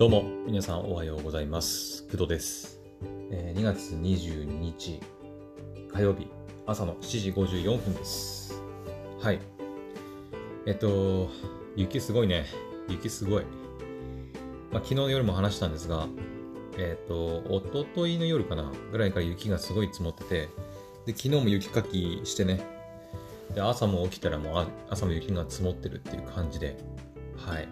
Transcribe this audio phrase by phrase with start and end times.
[0.00, 2.04] どうも、皆さんおはようございます。
[2.04, 2.80] 工藤です。
[3.30, 4.98] えー2月22日
[5.92, 6.26] 火曜日
[6.66, 8.62] 朝の7時54分です。
[9.20, 9.40] はい。
[10.64, 11.28] えっと、
[11.76, 12.46] 雪すごいね。
[12.88, 13.44] 雪すごい。
[14.72, 16.08] まあ、昨日の夜も話したんですが、
[16.78, 20.48] えっと、一昨日の夜かなぐらいから雪がすごい積もってて、
[21.04, 22.66] で、昨日も雪かきしてね、
[23.54, 26.78] で、朝も起きたらもうあ朝も雪が積もってるっていう感じで、
[27.36, 27.68] はい。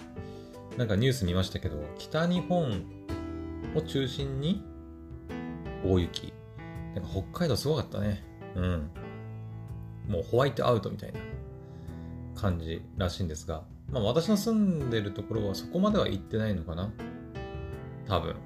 [0.78, 2.84] なんかニュース見ましたけど、北日本
[3.74, 4.62] を中心に
[5.84, 6.32] 大雪。
[6.95, 8.24] なんか北海道すごかったね。
[8.54, 8.91] うん。
[10.09, 11.18] もうホワイトアウトみたいな
[12.41, 16.92] 感じらしいんですが、まあ私の住んでるところはそこまでは行ってないのかな
[18.06, 18.37] 多分。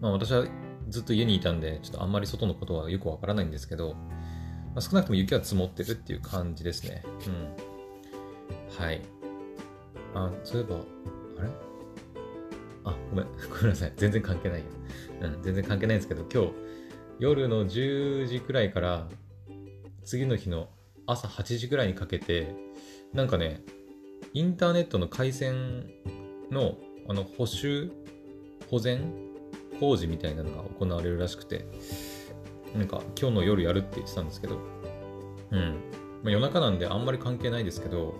[0.00, 0.46] まあ私は
[0.88, 3.94] ずっと家にいたんで、ちょっとあんまり外のことはよくわからないんですけど、
[4.74, 7.04] まあ、少なくとも雪は積もってるっていう感じですね。
[7.28, 8.84] うん。
[8.84, 9.00] はい。
[10.14, 10.80] あ、そういえば、
[11.40, 11.48] あれ？
[12.84, 13.26] あ、ごめん。
[13.50, 13.92] ごめんなさい。
[13.96, 14.66] 全然関係ないよ。
[15.22, 16.52] うん、全然関係ないんですけど、今日、
[17.18, 19.08] 夜の10時くらいから、
[20.04, 20.68] 次の日の
[21.06, 22.54] 朝8時くらいにかけて、
[23.12, 23.62] なんかね、
[24.32, 25.90] インターネットの回線
[26.50, 26.78] の、
[27.08, 27.90] あの、補修、
[28.70, 29.12] 保全
[29.80, 31.66] 工事みたいなのが行われるらしくて、
[32.74, 34.58] なんか今日の夜やるって言ってたんですけど、
[35.50, 35.80] うん。
[36.22, 38.14] まあ、夜中なんであんまり関係ないですけど、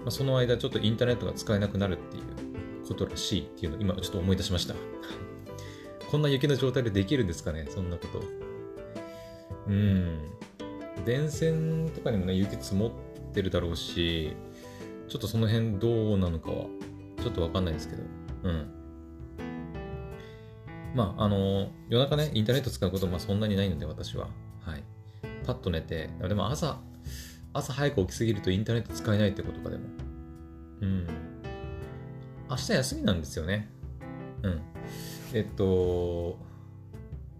[0.00, 4.74] まあ、その間ちょっとインターネットが使えなくなるっていうことらしいっていうのを今ちょっと思い出しました。
[6.10, 7.66] こんな雪の状態でできるんですかね？
[7.68, 8.22] そんなこと。
[9.68, 10.18] うん。
[11.04, 14.36] 電線とかにもね、雪積もってるだろうし、
[15.08, 16.66] ちょっとその辺どうなのかは、
[17.22, 18.02] ちょっとわかんないですけど、
[18.44, 18.80] うん。
[20.94, 24.28] まあ、あの、夜中ね、インターネット使うことまあそんなにないので、私は。
[24.60, 24.82] はい。
[25.46, 26.80] パッと寝て、でも朝、
[27.52, 29.84] 朝早く起きすぎるとインターネット使えないってことかでも。
[30.82, 31.06] うん。
[32.48, 33.70] 明日休みなんですよね。
[34.42, 34.62] うん。
[35.32, 36.38] えっと、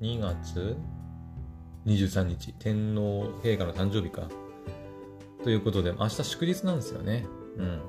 [0.01, 0.77] 2月
[1.87, 4.29] 23日、天皇陛下の誕生日か。
[5.43, 7.25] ということで、明日祝日なんですよね。
[7.57, 7.81] うん。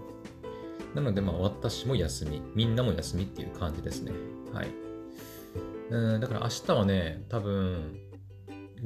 [0.95, 4.11] なので、まあ、私も休み、みんなも休みっていう感じですね。
[4.53, 4.67] はい。
[5.89, 7.97] うん、だから明日はね、多分、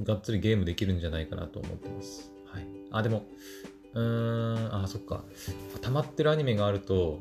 [0.04, 2.35] がっつりゲームできるんじゃないかなと思ってます。
[2.96, 3.26] あ、でも、
[3.94, 5.26] うーん、あ、そっか。
[5.82, 7.20] 溜まってるアニメがあると、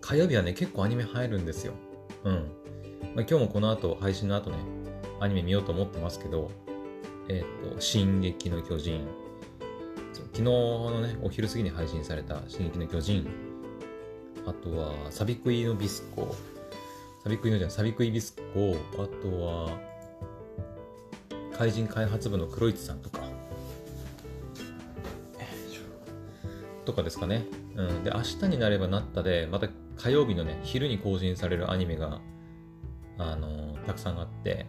[0.00, 1.74] 火曜日はね、結構アニメ入るんですよ。
[2.24, 2.32] うん。
[2.34, 2.46] まあ、
[3.20, 4.56] 今日もこの後、配信の後ね、
[5.20, 6.50] アニメ見ようと思ってますけど、
[7.28, 9.06] えっ、と、進撃の巨人。
[10.14, 13.28] 昨日のね、お昼過ぎに配信された進撃の巨人。
[14.46, 16.34] あとは、サビクイのビスコ。
[17.22, 18.76] サビクイのじゃん、サビクイビスコ。
[18.94, 19.78] あとは、
[21.52, 23.23] 怪人開発部の黒市さんとか。
[26.84, 27.44] とかですかね。
[27.76, 28.04] うん。
[28.04, 32.20] で、明日になればなったで、また火曜日のね、昼に更新されるアニメが、
[33.18, 34.66] あのたくさんあって、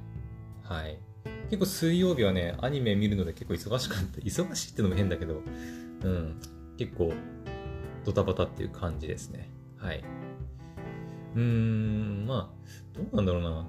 [0.63, 0.99] はい。
[1.49, 4.19] 結構水曜日はね、アニメ見るので結構忙しかった。
[4.25, 5.41] 忙しいってのも変だけど、
[6.03, 6.39] うん。
[6.77, 7.13] 結構、
[8.03, 9.49] ドタバタっていう感じですね。
[9.77, 10.03] はい。
[11.35, 13.67] うーん、まあ、どうなんだろうな。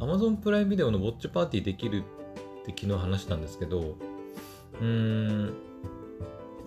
[0.00, 3.96] Amazon プライムビデオのウォッチパーティーできるって昨日話したんですけど、
[4.80, 4.86] うー
[5.50, 5.54] ん、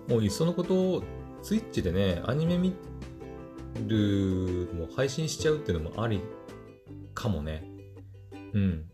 [0.08, 1.02] もういっそのことを、
[1.42, 2.74] ツイッチでね、アニメ見
[3.86, 6.20] る、もう配信しちゃうっていうのもあり
[7.14, 7.64] かもね。
[8.54, 8.84] うん。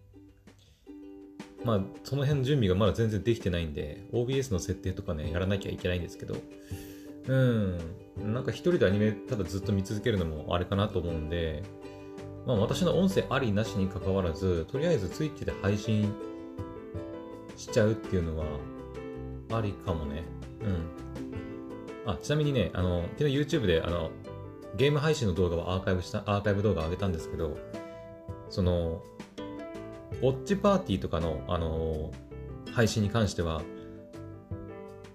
[1.65, 6.37] まあ、その辺の準備がまだ全然できてないんで、OBS の設定とかね、やらなきゃいけないんですけど、
[7.27, 7.79] うん。
[8.35, 11.63] なんか一人でアニメただずっと見続けるのもあれかなと思うんで、
[12.47, 16.13] まあ私の音声ありなしに関わらず、とりあえず Twitch で配信
[17.57, 18.45] しちゃうっていうのは
[19.53, 20.23] ありかもね。
[20.65, 22.13] うん。
[22.13, 24.11] あ、ちなみにね、あの、昨日 YouTube であの、
[24.77, 27.57] ゲーム配信の動画をアーカイブした、アーカイブ動画を上げたんですけど、
[28.49, 29.03] その、
[30.21, 32.11] ウォッチパーティーとかの、あの、
[32.73, 33.63] 配信に関しては、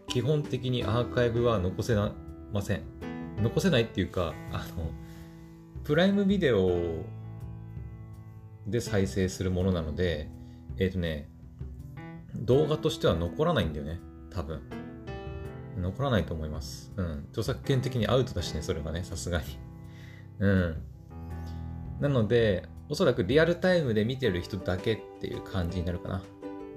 [0.08, 2.14] 基本的にアーカイブは残せな
[2.52, 2.84] ません。
[3.42, 4.92] 残せないっていうか、あの、
[5.84, 7.04] プライムビデオ
[8.68, 10.30] で再生するものなので、
[10.78, 11.30] えっ、とね、
[12.36, 14.00] 動画としては残らないんだよね。
[14.30, 14.62] 多分。
[15.80, 16.92] 残らないと思います。
[16.96, 17.26] うん。
[17.30, 19.46] 著作権的にアウトだしね、それはね、さすがに。
[20.40, 20.84] うん。
[22.00, 26.24] なので、おそらくリアルタイムで見てる人だけっていう感じになるかな。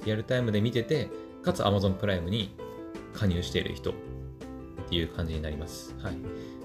[0.04, 1.08] リアルタイムで見てて、
[1.42, 2.56] かつ Amazon プライムに
[3.14, 3.94] 加入している人っ
[4.88, 5.94] ていう感じになります。
[6.00, 6.16] はい。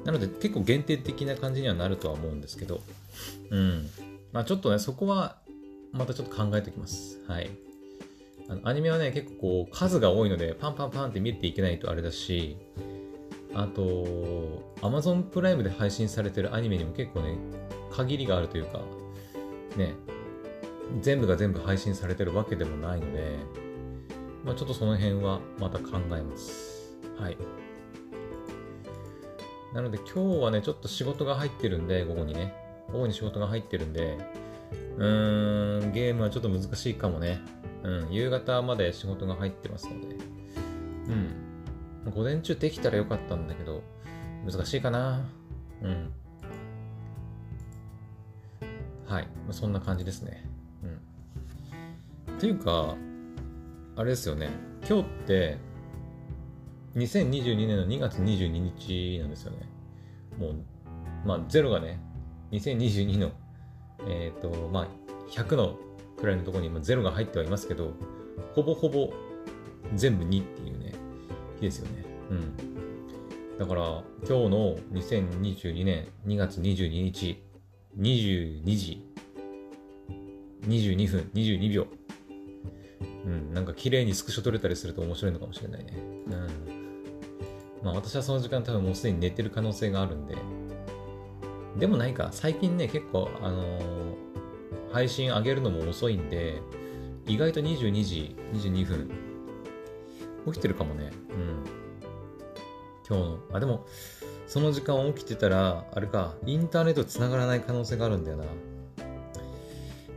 [0.04, 2.82] なので結構限定的な感じにはなるとは思うんですけど、
[3.50, 3.90] うん。
[4.32, 5.38] まあちょっとね、そこは
[5.92, 7.20] またちょっと考えておきます。
[7.28, 7.50] はい。
[8.50, 12.58] あのアニメはね、結構こう数が多いので、パンパンパンって見ていけないとあれだし、
[13.54, 13.84] あと、
[14.82, 17.38] Amazon プライムで配信されてるアニメにも結構ね、
[17.92, 18.82] 限りがあるというか、
[19.76, 19.96] ね、
[21.02, 23.38] 全部が全部配信されてるわけでもないので、
[24.46, 26.98] まあ、ちょっとその辺はまた考えます。
[27.20, 27.38] はい。
[29.74, 32.54] なので今日はね、ちょっと仕事が入ってるんで、午後にね。
[32.92, 34.18] 午後に仕事が入ってるんで、
[34.98, 37.42] うーん、ゲームはちょっと難しいかもね。
[37.88, 40.16] うん、夕方まで仕事が入ってますので。
[42.06, 42.12] うん。
[42.12, 43.82] 午前中できたらよかったんだけど、
[44.46, 45.26] 難しいかな。
[45.82, 46.12] うん。
[49.06, 49.28] はい。
[49.52, 50.44] そんな感じですね。
[52.28, 52.36] うん。
[52.36, 52.98] っていうか、
[53.96, 54.50] あれですよね。
[54.86, 55.58] 今日って、
[56.98, 59.60] 2022年の2月22日なんですよね。
[60.38, 60.56] もう、
[61.26, 62.02] まあ、0がね、
[62.52, 63.32] 2022の、
[64.10, 64.88] えっ、ー、と、まあ、
[65.32, 65.78] 100の
[66.18, 67.94] くらいのところに0が入ってはいますけど、
[68.54, 69.14] ほぼほぼ
[69.96, 70.94] 全部2っていうね、
[71.56, 72.06] 日ですよね。
[72.32, 73.58] うん。
[73.58, 77.44] だから、今日の2022年2月22日、
[77.98, 79.08] 22時、
[80.68, 81.88] 22分、22秒、
[83.26, 85.94] うん、なんか綺麗にスクショ撮れたりすると面白いのかもしれないね。
[85.98, 86.78] うん。
[87.84, 90.36] まあ私はその時間多分もうすでに寝てる可能性があるんで。
[91.80, 94.16] でもないか、最近ね、結構、あのー、
[94.92, 96.62] 配信上げるのも遅いんで、
[97.26, 99.12] 意外と22時22分、
[100.46, 101.12] 起きてるかもね。
[101.30, 101.64] うん。
[103.08, 103.86] 今日の、あ、でも、
[104.48, 108.46] その時間起きてたら、あれか、インターネット繋がらない可能性があるんだよな。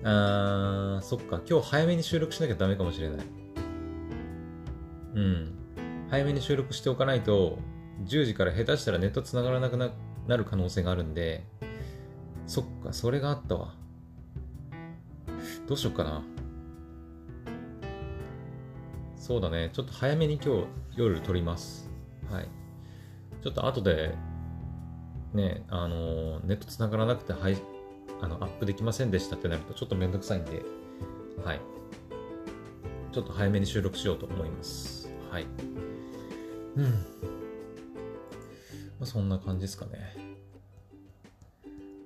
[0.03, 1.41] あー、そっか。
[1.49, 3.27] 今日早めに収録しなきゃダメかもしれない。
[5.15, 5.53] うん。
[6.11, 7.59] 早めに収録しておかないと、
[8.07, 9.93] 10時から下手したらネット繋がらなくな
[10.37, 11.45] る可能性があるんで、
[12.47, 13.75] そっか、それがあったわ。
[15.71, 16.21] どうしよっかな。
[19.15, 19.71] そうだね。
[19.73, 21.89] ちょっと早めに今日夜撮ります。
[22.29, 22.49] はい。
[23.41, 24.17] ちょっと後で、
[25.33, 27.57] ね、あの、ネット繋がらなくて配
[28.21, 30.61] あのアップできませんでしたってなるとちょっとめんどくさいんで、
[31.45, 31.61] はい。
[33.13, 35.09] ちょっと早めに収録しようと思います。
[35.31, 35.47] はい。
[36.75, 36.85] うん。
[36.85, 36.91] ま
[39.03, 40.17] あ、そんな感じですかね。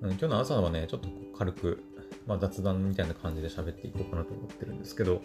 [0.03, 1.09] うん、今日の朝はね、ちょっと
[1.39, 1.83] 軽く、
[2.27, 5.23] まあ、雑談みたいな感じで喋っていこうかなと思ってるんですけど、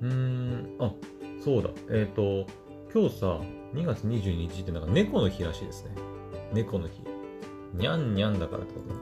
[0.00, 0.92] うーん、あ、
[1.42, 1.70] そうだ。
[1.90, 2.46] えっ、ー、と、
[2.92, 3.40] 今日さ、
[3.74, 5.90] 2月22日ってなんか猫の日らしいですね。
[6.52, 7.02] 猫の日。
[7.74, 8.94] にゃんにゃんだからってこと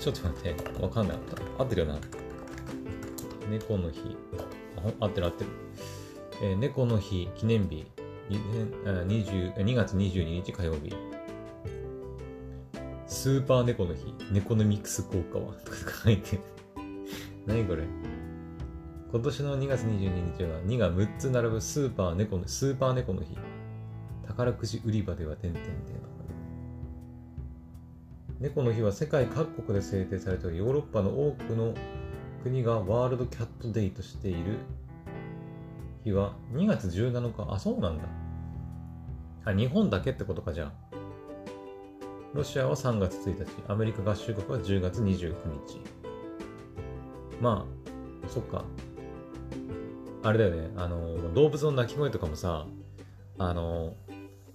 [0.00, 1.22] ちょっと待って、わかんなかっ
[1.56, 1.62] た。
[1.62, 1.98] 合ってるよな。
[3.50, 4.16] 猫の日。
[4.76, 5.50] あ合ってる合ってる。
[6.42, 7.86] えー、猫の日記念日
[8.30, 10.94] 20 2月22日火曜日。
[13.26, 14.14] スーパー猫の日？
[14.30, 15.52] 猫のミックス効果は？
[15.54, 16.42] とか書いてる。
[17.44, 17.82] 何これ？
[19.10, 23.36] 今年の2月22日は2が6つ並ぶスーパー猫の、スーパー猫の日。
[24.28, 25.72] 宝くじ売り場では点々で。
[28.38, 31.74] 猫の日は世界各国で制定されており、ヨーロッパの多くの
[32.44, 34.58] 国がワールドキャットデイとしている
[36.04, 37.52] 日は2月17日。
[37.52, 38.04] あ、そうなんだ。
[39.46, 40.85] あ、日本だけってことか、じゃあ。
[42.36, 45.34] ロシアは3月1日、アメリカ合衆国は10月29
[45.66, 45.80] 日。
[47.40, 47.66] ま
[48.24, 48.64] あ、そっか。
[50.22, 52.66] あれだよね、あの、動物の鳴き声とかもさ、
[53.38, 53.96] あの、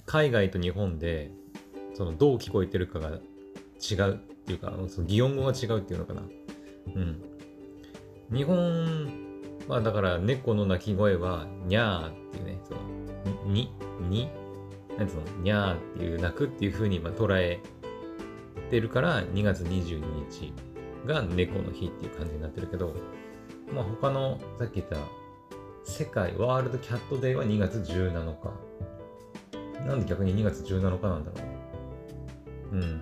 [0.06, 1.32] 海外と日本で、
[1.96, 6.22] その、どう聞こえてるかが違うっていうか、その擬音語が違うっていうのかな。
[6.96, 7.22] うん。
[8.32, 9.10] 日本
[9.68, 13.72] はだから猫の鳴き声は、にゃーっていうね、その、に、
[14.08, 14.30] に、
[14.98, 17.60] なんつうの、にゃーっていう鳴くっていう風にま捉え
[18.70, 20.54] てるから、2月22日
[21.06, 22.94] が猫の日っていう感じになってるけど、
[23.74, 24.98] まあ他の、さっき言った
[25.84, 28.72] 世界ワールドキャットデーは2月17日。
[29.86, 31.48] なんで逆に2月17日なんだろ
[32.74, 32.76] う。
[32.76, 33.02] うん。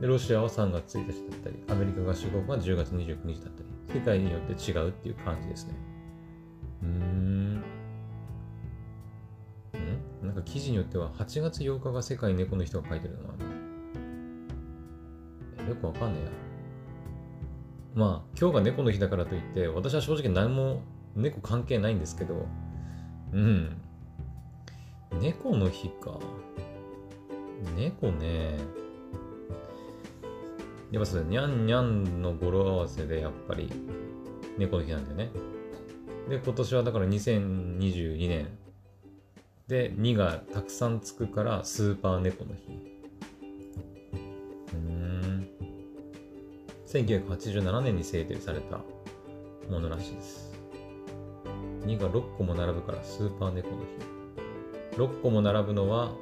[0.00, 3.62] で、ロシアは3月1日だったり、アメリカ合衆国は10月29日だった
[3.92, 5.74] り、世界によって違うっていう感じですね。
[6.82, 7.37] うーん。
[10.38, 13.34] か記事によっては8月8日が世界猫の人が書いてるのが
[15.68, 16.30] よくわかんねえや。
[17.94, 20.82] まあ、今日が猫の日だからといって、私は正直何も
[21.14, 22.46] 猫関係ないんですけど、
[23.32, 23.76] うん。
[25.20, 26.18] 猫の日か。
[27.76, 28.56] 猫ね。
[30.90, 33.70] やっぱそうにゃんにゃんの語呂合わせでやっぱり
[34.56, 35.30] 猫の日なんだよね。
[36.30, 38.48] で、今年はだから2022年
[39.68, 42.72] で2がたくさんつくからスーパー猫の日。
[44.72, 45.48] うん。
[46.86, 48.78] 1987年に制定された
[49.70, 50.54] ものらしいです。
[51.84, 54.96] 2が6個も並ぶからスーパー猫の日。
[54.96, 56.14] 6個も並ぶのは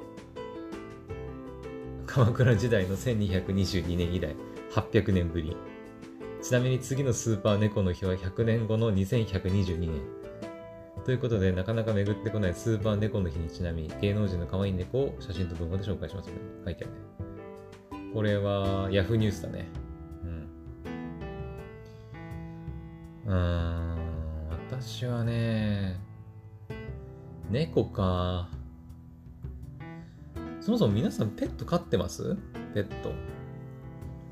[2.05, 4.35] 鎌倉時代の1222年以来
[4.71, 5.55] 800年ぶり
[6.41, 10.16] ちなみに次のスーパー猫の日は100年後の2122年
[11.07, 16.33] ということでなかなか巡ってこないスーパー猫の日にちなみ芸能人の可愛い猫を写真と文化で紹介しますね
[16.65, 16.93] 書いてある
[18.05, 19.69] ねこれはヤフーニュースだね
[20.23, 20.49] うん
[23.25, 25.97] うーん私はね
[27.49, 28.49] 猫か
[30.59, 32.35] そもそも皆さんペット飼ってます？
[32.73, 33.13] ペット。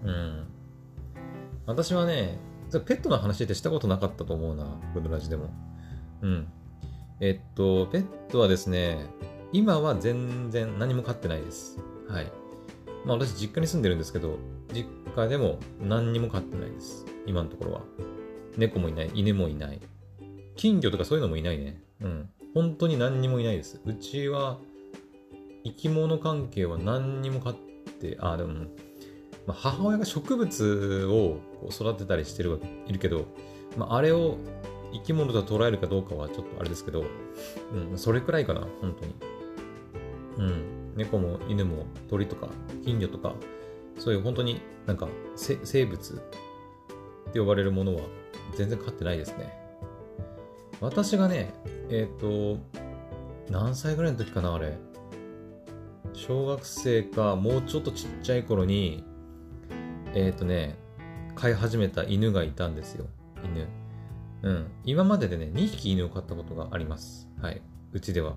[0.03, 0.45] うん。
[1.65, 2.37] 私はね、
[2.69, 5.49] ペットの話ってしたことなかったと思うな、ブルラジでも。
[6.21, 6.47] うん。
[7.21, 9.05] えっと、ペットはですね、
[9.53, 11.79] 今は全然何も飼ってないです。
[12.09, 12.31] はい。
[13.05, 14.37] まあ私実家に住んでるんですけど、
[14.73, 17.05] 実家でも何にも飼ってないです。
[17.25, 17.81] 今のところは。
[18.57, 19.79] 猫もいない、犬もいない。
[20.55, 21.81] 金魚とかそういうのもいないね。
[22.01, 22.29] うん。
[22.53, 23.81] 本当に何にもいないです。
[23.85, 24.59] うちは、
[25.63, 27.55] 生き物関係は何にも飼っ
[27.99, 28.65] て、あ、でも、
[29.47, 33.25] まあ、母親が植物を育てたりしてるいるけど、
[33.77, 34.37] まあ、あれを
[34.95, 37.05] 生き物と捉えるかどうかはちょっとあれですけど、
[37.73, 39.15] うん、それくらいかな、本当に。
[40.37, 42.49] うん、猫も犬も鳥とか
[42.83, 43.35] 金魚とか、
[43.99, 48.01] そういう本当になんか生物って呼ばれるものは
[48.55, 49.53] 全然飼ってないですね。
[50.81, 51.53] 私がね、
[51.89, 52.57] えっ、と、
[53.49, 54.77] 何歳ぐらいの時かな、あれ。
[56.13, 59.03] 小学生か、もうちょっとちっちゃい頃に、
[60.13, 60.77] えっ、とね、
[61.35, 63.05] 飼い始めた犬がいたんですよ。
[63.43, 63.67] 犬。
[64.43, 64.67] うん。
[64.83, 67.27] 今まででね、2匹犬を飼ったことがあります。
[67.41, 67.61] はい。
[67.91, 68.35] うちでは。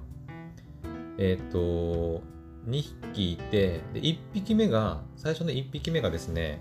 [1.18, 2.22] えっ、と、
[2.68, 6.60] 2匹いて、で、1匹目が、最初の1匹目がですね、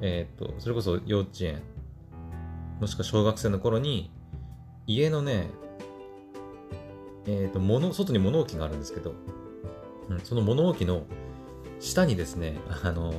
[0.00, 1.62] えっ、と、それこそ幼稚園、
[2.80, 4.10] もしくは小学生の頃に、
[4.86, 5.48] 家のね、
[7.26, 9.14] えっ、と、物、外に物置があるんですけど、
[10.08, 11.04] うん、その物置の
[11.80, 13.14] 下にですね、あの、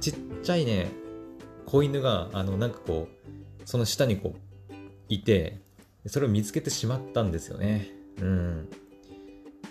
[0.00, 0.88] ちっちゃいね、
[1.64, 3.26] 子犬が、あの、なんかこう、
[3.64, 4.45] その下にこう、
[5.08, 5.60] いて、
[6.06, 7.90] それを見つけてしまったんですよね。
[8.20, 8.68] うん。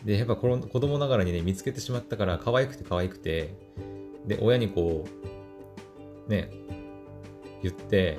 [0.03, 3.55] で、やっぱこの子供ながらにね、見つけてしまったから、可愛くて可愛くて、
[4.27, 5.05] で、親にこ
[6.27, 6.49] う、ね、
[7.63, 8.17] 言って、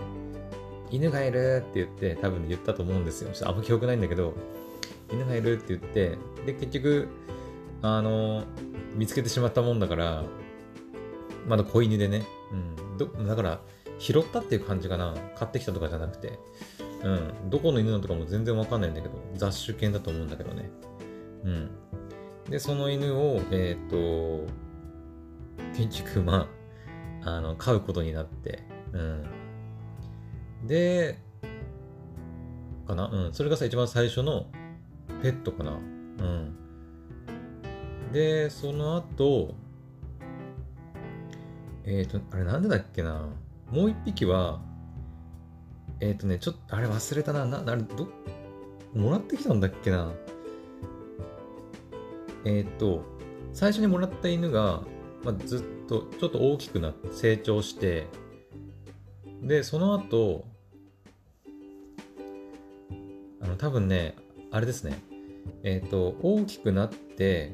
[0.90, 3.30] 犬がいるって言って、多分言ったと思うんですよ。
[3.32, 4.34] ちょっとあんま記憶ないんだけど、
[5.12, 7.08] 犬がいるって言って、で、結局、
[7.82, 8.44] あの、
[8.94, 10.24] 見つけてしまったもんだから、
[11.46, 13.60] まだ子犬でね、うん、どだから、
[13.98, 15.14] 拾ったっていう感じかな。
[15.36, 16.38] 買ってきたとかじゃなくて、
[17.06, 20.68] うん、どこの犬なのかも全然わかんないんだけど、雑種犬だと思うんだけどね。
[21.44, 21.70] うん。
[22.50, 24.46] で、その犬を、えっ、と、
[25.76, 26.48] 結局、ま
[27.24, 29.24] あ、あの、飼うことになって、うん。
[30.66, 31.18] で、
[32.88, 33.08] かな？
[33.08, 33.32] うん。
[33.32, 34.46] それがさ、一番最初の
[35.22, 35.72] ペットかな？
[35.72, 35.76] う
[36.24, 36.56] ん。
[38.12, 39.54] で、その後、
[41.84, 43.28] えっ、と、あれなんでだっけな？
[43.70, 44.60] もう一匹は、
[46.00, 47.44] えっ、とね、ちょっと、あれ忘れたな。
[47.46, 48.08] な、なれ、ど、
[48.94, 50.12] もらってきたんだっけな
[52.44, 53.02] えっ、と、
[53.52, 54.82] 最初にもらった犬が、
[55.24, 58.06] まあ、ずっと、ちょっと大きくなって、成長して、
[59.42, 60.46] で、その後、
[63.40, 64.16] あの、多分ね、
[64.50, 64.98] あれですね。
[65.62, 67.52] えっ、と、大きくなって、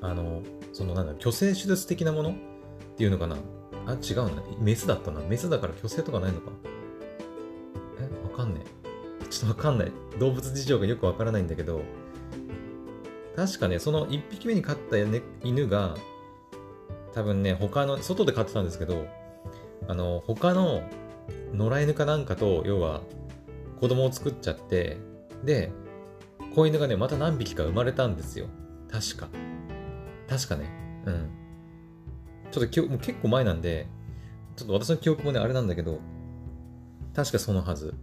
[0.00, 0.42] あの、
[0.72, 2.34] そのなんだ、虚勢手術的なものっ
[2.96, 3.36] ていうのかな
[3.86, 4.42] あ、違うな。
[4.58, 5.20] メスだったな。
[5.20, 6.50] メスだから虚勢とかないのか？
[8.00, 8.62] え、わかんね
[9.22, 9.28] え。
[9.28, 9.92] ちょっとわかんない。
[10.18, 11.82] 動物事情がよくわからないんだけど、
[13.36, 15.96] 確かね、その1匹目に飼った、ね、犬が、
[17.12, 19.06] 多分ね、他の、外で飼ってたんですけど、
[19.88, 20.82] あの、他の
[21.52, 23.02] 野良犬かなんかと、要は、
[23.80, 24.98] 子供を作っちゃって、
[25.44, 25.72] で、
[26.54, 28.46] 子犬がね、また何匹か生まれたんですよ。
[28.90, 29.28] 確か。
[30.28, 30.70] 確かね。
[31.06, 31.43] うん。
[32.54, 33.88] ちょっと記憶、も結構前なんで、
[34.54, 35.98] ちょっと私の記憶もね、あれなんだけど、
[37.12, 37.94] 確かそのはず。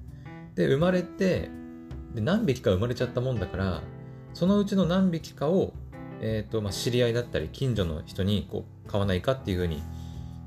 [0.55, 1.49] で、生まれて、
[2.13, 3.81] で、何匹か生まれちゃったもんだから、
[4.33, 5.71] そのうちの何匹かを、
[6.19, 9.81] えっ、と、まあ、知り合いだったり、近所の人に、こう、買わないかっていうふうに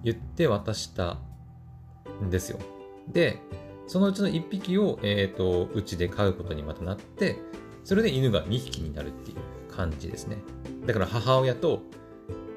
[0.03, 1.17] 言って渡した
[2.23, 2.59] んですよ。
[3.11, 3.39] で、
[3.87, 7.39] そのうちの1匹を、えっ、と、うちで飼うことにまたなって、
[7.85, 10.43] それで犬が2匹になるっていう感じですね。
[10.85, 11.81] だから母親と、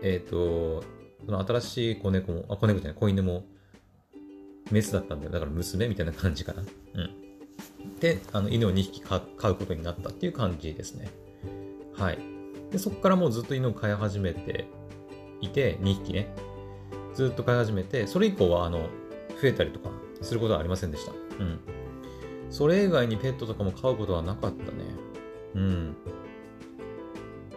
[0.01, 0.83] えっ、と、
[1.27, 3.43] その新しい子猫も、あ、子猫じゃない、子犬も、
[4.71, 5.31] メスだったんだよ。
[5.31, 6.61] だから娘みたいな感じかな。
[6.61, 7.99] うん。
[7.99, 11.09] で、あの、犬を2匹飼うことになったっていう感じですね。
[11.97, 12.19] はい。
[12.71, 14.67] で、そこからもうずっと犬を飼い始めて
[15.41, 16.33] いて、2匹ね。
[17.13, 18.89] ずっと飼い始めて、それ以降は、あの、
[19.41, 19.89] 増えたりとか
[20.21, 21.11] することはありませんでした。
[21.11, 21.59] うん。
[22.49, 24.69] それ以外にペットとかも飼うことはなかったね。
[25.55, 25.95] うん。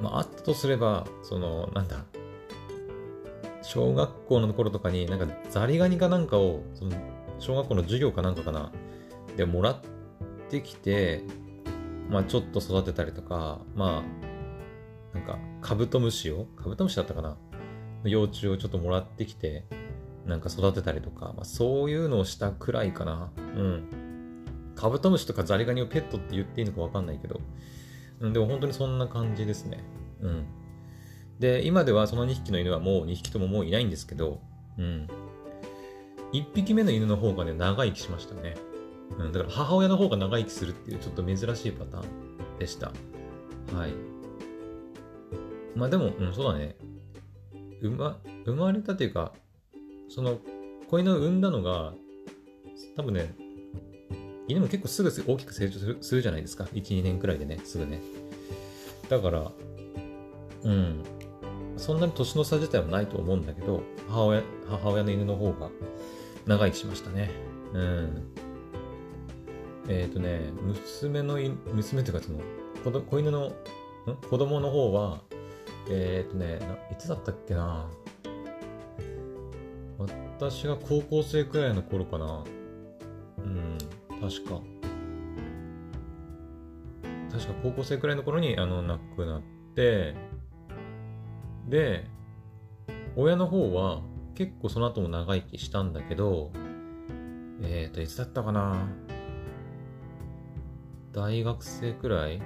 [0.00, 2.05] まあ、あったとすれば、その、なんだ、
[3.73, 6.91] 小学校の頃とかに、なんかザリガニかなんかを、その、
[7.39, 8.73] 小学校の授業かなんかかな、
[9.37, 9.81] でもらっ
[10.49, 11.23] てきて、
[12.09, 14.03] まあちょっと育てたりとか、ま
[15.15, 17.37] あ、なんかカブトムシを、カブトムシだったかな
[18.03, 19.65] 幼虫をちょっともらってきて、
[20.27, 23.31] なんか育てたりとか、まあ、そういうのをしたくらいかな。
[23.37, 23.85] うん。
[24.75, 27.41] カブトムシとかザリガニをペットって言っていいのかわかんないけど、
[28.21, 29.85] でも本当にそんな感じですね。
[30.23, 30.60] うん。
[31.40, 34.40] で、今ではその2匹の犬はもう2匹とももういないんですけど、
[34.78, 35.09] うん。
[36.32, 38.56] 1匹目の犬の方がね、長生きしましたね。
[39.18, 42.88] うん、だから母親の方が長生きするっていうちょっと珍しいパターンでした。
[43.75, 43.92] はい。
[45.75, 46.76] まあでも、うん、そうだね。
[47.80, 49.32] 生ま、生まれたというか、
[50.11, 50.38] その
[50.88, 51.94] 子犬を産んだのが、
[52.97, 53.35] 多分ね、
[54.47, 56.64] 犬も結構すぐ大きく成長するするじゃないですか。
[56.64, 58.02] 1、2年くらいでね、すぐね。
[59.09, 59.52] だから、
[60.64, 61.02] うん。
[61.80, 65.70] そんなに年の差自体はないと思うんだけど、母親、母親の犬の方が
[66.46, 67.30] 長生きしましたね。
[67.72, 68.22] うん。
[69.88, 71.38] えっ、ー、とね、娘の
[71.72, 72.40] 娘というかその、
[72.84, 73.52] 子子犬の、ん？
[74.28, 75.22] 子供の方は、
[75.88, 76.58] えっ、ー、とね
[76.92, 77.88] いつだったっけな？
[80.38, 82.44] 私が高校生くらいの頃かな。
[83.38, 83.78] うん、
[84.20, 84.60] 確か。
[87.32, 89.42] 確か高校生くらいの頃に、あの、亡くなっ
[89.75, 90.14] て、
[91.71, 92.05] で、
[93.17, 94.03] 親の方は
[94.35, 96.50] 結構その後も長生きしたんだけど、
[97.62, 98.89] えっ、ー、と、いつだったかな？
[101.12, 102.43] 大学生くらい？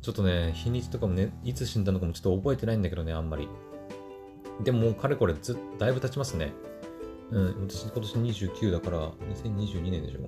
[0.00, 3.48] ちょっとね、日にちとかもね、いつ死んだのかもちょっと覚えてないんだけどね、あんまり。
[4.62, 6.52] でももうかれこれずだいぶ経ちますね。
[7.30, 10.20] うん、私今年29だから、2022年でしょ？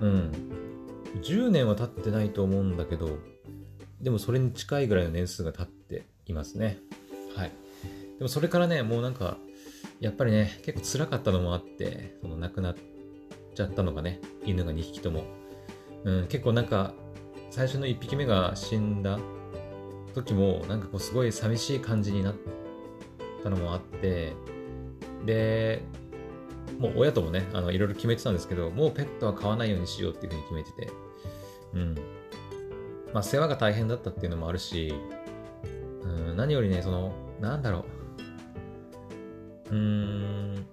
[0.00, 0.32] うん。
[1.22, 3.18] 10年は経ってないと思うんだけど、
[4.00, 6.78] でもそれに近いぐらいの年数が経っていますね。
[7.34, 7.52] はい。
[8.18, 9.38] でもそれからね、もうなんか、
[10.00, 12.76] やっぱりね、結構辛かったのもあって、その亡くなっ
[13.54, 15.24] ちゃったのがね、犬が2匹とも。
[16.04, 16.94] うん、結構なんか、
[17.50, 19.18] 最初の1匹目が死んだ
[20.14, 22.34] 時もなんかこうすごい寂しい感じになっ
[23.42, 24.34] たのもあって
[25.24, 25.82] で
[26.78, 30.92] もう親ともねあのいろいろ決めてたんですけどもうペットは飼わないようにしようっていうふうに決めてて
[31.74, 31.94] うん
[33.12, 34.94] まあ世話が大変だったっていうのもあるし
[36.02, 37.84] うん何よりねそのなんだろ
[39.70, 40.66] ううーん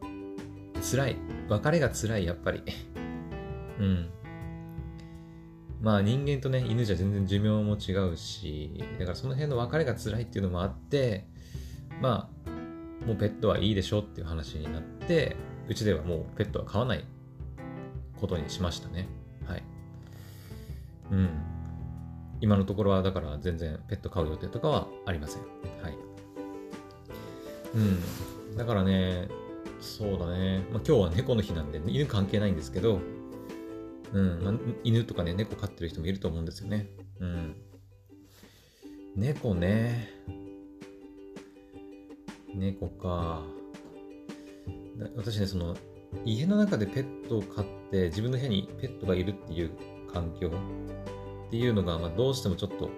[0.81, 1.17] 辛い
[1.49, 2.63] 別れが辛いやっぱり
[3.79, 4.09] うん
[5.81, 11.27] まあ人間とね、犬じゃ全然寿命も違うし、だからその辺の別れが辛いっていうのもあって、
[12.01, 15.35] まあ、もうペットはいいでしょっていう話になって、
[15.67, 17.05] うちではもうペットは飼わない
[18.19, 19.07] ことにしましたね。
[19.45, 19.63] はい。
[21.11, 21.29] うん。
[22.45, 25.41] 今のところはだから全然ペット飼う予定とかはありません。
[25.81, 25.97] はい。
[27.73, 28.55] うん。
[28.55, 29.27] だからね、
[29.81, 30.59] そうだね。
[30.71, 32.99] まあ、今日は猫の日なんで、犬関係ないんですけど、
[34.13, 34.53] うん、まあ、
[34.83, 36.87] 犬とかね、猫飼ってる人もいると思うんですよね。
[37.19, 37.55] うん。
[39.15, 40.11] 猫ね。
[42.53, 43.41] 猫か。
[45.15, 45.75] 私ね、その、
[46.23, 49.71] 家の中でペットを飼って、自分の部屋にペットがいるっていう
[50.13, 50.51] 環境
[51.47, 52.89] っていうのが、まあ、どうしてもちょっと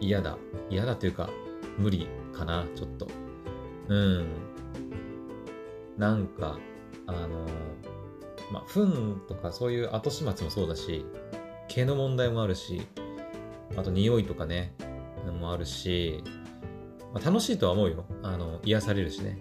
[0.00, 0.38] 嫌だ。
[0.70, 1.30] 嫌だというか、
[1.78, 3.08] 無理かな、ちょっと。
[3.88, 4.26] うん。
[5.96, 6.58] なんか、
[7.06, 7.46] あの
[8.52, 11.04] まあ、糞とかそういう後始末もそうだし、
[11.68, 12.86] 毛の問題もあるし、
[13.76, 14.74] あと匂いとかね、
[15.40, 16.22] もあるし、
[17.12, 18.04] まあ、楽しいとは思うよ。
[18.22, 19.38] あの、癒されるしね。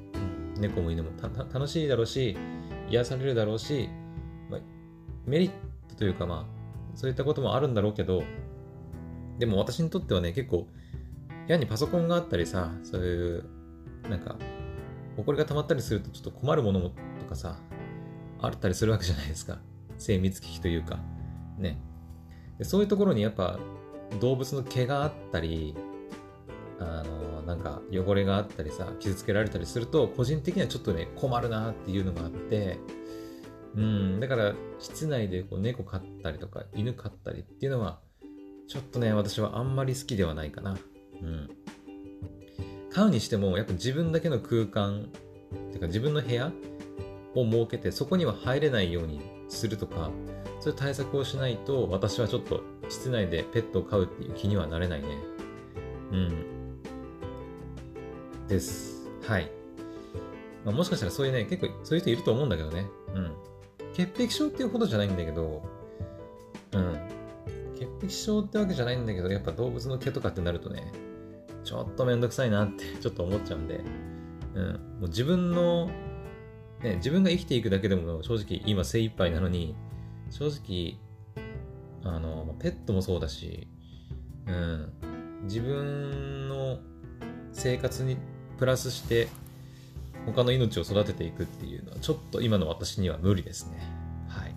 [0.57, 2.35] 猫も犬も楽しいだろうし、
[2.89, 3.89] 癒されるだろうし、
[4.49, 4.61] まあ、
[5.25, 5.51] メリッ
[5.89, 6.56] トというかまあ、
[6.97, 8.23] そういったこともあるんだろうけど、
[9.37, 10.67] でも私にとってはね、結構、
[11.45, 13.43] 部屋にパソコンがあったりさ、そういう、
[14.09, 14.35] なんか、
[15.15, 16.91] 埃が溜まったりするとちょっと困るものと
[17.29, 17.59] かさ、
[18.41, 19.59] あったりするわけじゃないですか。
[19.99, 20.99] 精密機器というか。
[21.59, 21.79] ね。
[22.57, 23.59] でそういうところにやっぱ
[24.19, 25.75] 動物の毛があったり、
[26.79, 32.79] あの、なんか汚れがあったりさ、傷つけられたりすると、個人的にはちょっとね、困るなっていうのがあって、
[33.75, 37.99] うん、だから室内でこう猫飼ったりとか犬飼ったりっていうのは、
[38.67, 40.77] ちょっとね、私はあんまり好きではないかな。
[41.21, 41.49] うん。
[42.91, 45.09] 飼うにしても、やっぱ自分だけの空間、
[45.53, 46.51] っていうか自分の部屋
[47.35, 50.11] を設けてそこには入れないようにするとか
[50.59, 55.07] そういう対策をしないと私はちょっと室内でペットを飼うっていう気にはなれないね。
[56.11, 56.81] うん。
[58.47, 59.09] です。
[59.23, 59.51] はい、
[60.63, 62.87] まあ、もしかしたらそういうね結構そういう人いると思うんだけどね。
[63.13, 63.33] うん。
[63.97, 65.63] 潔癖症っていうほどじゃないんだけど
[66.71, 66.99] うん。
[67.75, 70.91] 潔癖症ってわけじゃないんだけど、やっぱ動物の毛とかってなるとね、
[71.63, 73.83] ちょっとめんどくさいなって ちょっと思っちゃうんで、
[74.53, 75.87] うん、もう自分の、
[76.83, 79.75] ね、自分が生きていくだけでも正直今精一杯なのに、
[80.29, 80.99] 正直、
[82.03, 83.67] あの、ペットもそうだし、
[84.45, 84.93] うん、
[85.43, 86.79] 自分の
[87.51, 88.17] 生活に
[88.57, 89.27] プラスして
[90.27, 93.79] 他の命を育てていくっていうのはちょっと今の私には無理ですね。
[94.27, 94.55] はい。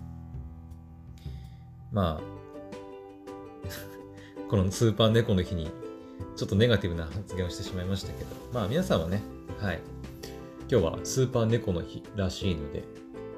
[1.91, 2.21] まあ、
[4.49, 5.71] このスーパー猫の日に
[6.35, 9.21] ちょっとネガティブな発言をしてしまいましたけど、まあ皆さんはね、
[9.59, 9.79] はい。
[10.69, 12.83] 今日はスーパー猫の日らしいので、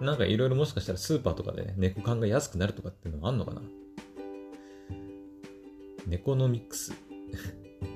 [0.01, 3.61] なんかいろいろもしかしたらスーパーとかでね、猫缶が安くなるとかっていうのもあんのかな？
[6.07, 6.93] 猫ノミックス。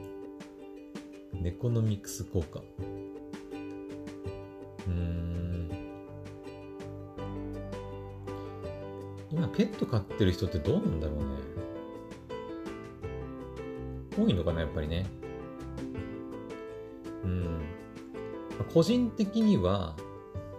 [1.33, 2.61] 猫ノミックス効果。
[4.87, 5.69] うん。
[9.31, 11.25] 今ペット飼ってる人ってどうなんだろうね。
[14.17, 15.05] 多いのかな、やっぱりね。
[17.23, 17.61] うん。
[18.73, 19.95] 個人的には、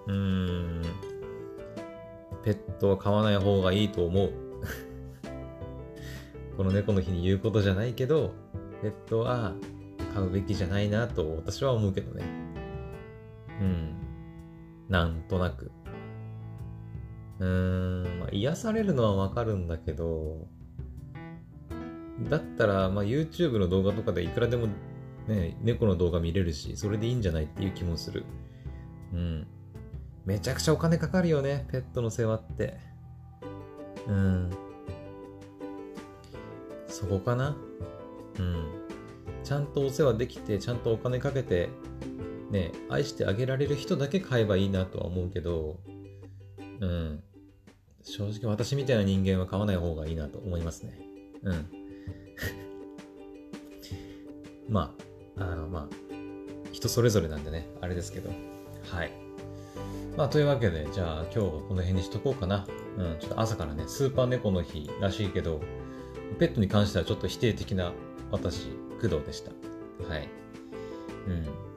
[0.06, 0.82] うん、
[2.44, 4.32] ペットは飼わない方がいいと思う。
[6.56, 8.32] この猫の日に言うことじゃないけど、
[8.80, 9.54] ペットは
[10.14, 12.37] 飼うべきじゃないなと私は思うけどね。
[14.88, 15.70] なんとなく。
[17.40, 20.48] うーん、まあ、癒されるのはわかるんだけど、
[22.28, 24.68] だったら、まあ、YouTube の動画とかでいくらでも
[25.28, 28.24] ね、猫の動画見れるし、それでいいんじゃないっていう気もする。
[29.12, 29.46] うん。
[30.24, 32.78] めちゃくちゃお金かかるよね、ペットの世話って。
[34.06, 34.50] うん。
[36.88, 37.56] そこかな
[38.38, 38.66] うん。
[39.44, 41.68] ちゃんとお世話できて、ちゃんとお金かけて、
[42.50, 45.80] ね、愛してあげられる人だけ買えばいいなとは思うけど、
[46.80, 47.22] うん。
[48.02, 50.98] 正直私みたいな人間は買わない方がいいなと思いますね。
[51.42, 51.66] うん。
[54.68, 54.94] ま
[55.36, 55.96] あ、あの、まあ、
[56.72, 58.30] 人それぞれなんでね、あれですけど。
[58.84, 59.10] はい。
[60.16, 62.66] まあ、というわけで、じゃあ今日はこの辺にしとこうかな。
[62.96, 65.60] うん、ちょっと朝からね、スーパー猫の日らしいけど、
[66.38, 67.92] ペットに関してはちょっと否定的な
[68.30, 68.68] 私、
[69.00, 69.52] 工藤でした。
[70.08, 70.28] はい。
[71.28, 71.67] うん。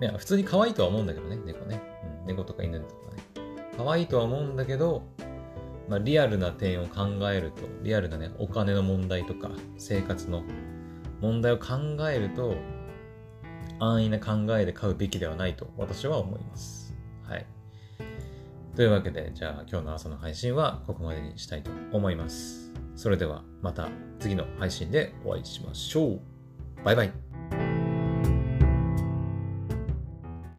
[0.00, 1.80] ね、普通に可愛いとは思うんだけどね、猫ね。
[2.22, 3.22] うん、猫とか犬とかね。
[3.76, 5.02] 可愛いとは思うんだけど、
[5.88, 10.42] まあ、リアルな点を考えると、リアルなね、お金の問題とか、生活の
[11.20, 11.74] 問題を考
[12.10, 12.56] えると、
[13.78, 16.94] 安易な考えで買うべきではないと私は思います。
[17.24, 17.46] はい。
[18.74, 22.72] というわけで、じゃあ今日の朝の配信はここまでにしたいと思います。
[22.94, 26.20] それではまた次の配信でお会いしましょう。
[26.84, 27.25] バイバイ。